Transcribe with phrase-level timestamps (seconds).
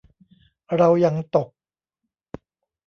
[0.77, 1.47] เรายังตก